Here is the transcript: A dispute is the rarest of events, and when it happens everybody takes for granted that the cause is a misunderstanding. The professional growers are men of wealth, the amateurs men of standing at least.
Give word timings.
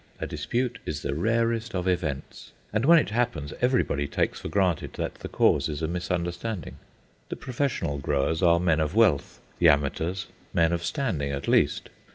A 0.19 0.25
dispute 0.25 0.79
is 0.83 1.03
the 1.03 1.13
rarest 1.13 1.75
of 1.75 1.87
events, 1.87 2.53
and 2.73 2.85
when 2.85 2.97
it 2.97 3.11
happens 3.11 3.53
everybody 3.61 4.07
takes 4.07 4.39
for 4.39 4.49
granted 4.49 4.93
that 4.93 5.13
the 5.13 5.27
cause 5.29 5.69
is 5.69 5.83
a 5.83 5.87
misunderstanding. 5.87 6.77
The 7.29 7.35
professional 7.35 7.99
growers 7.99 8.41
are 8.41 8.59
men 8.59 8.79
of 8.79 8.95
wealth, 8.95 9.39
the 9.59 9.69
amateurs 9.69 10.25
men 10.55 10.73
of 10.73 10.83
standing 10.83 11.29
at 11.31 11.47
least. 11.47 11.89